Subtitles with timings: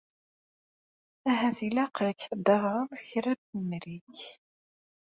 [1.29, 4.17] Ahat ilaq-ak ad d-taɣeḍ kra n wemrig.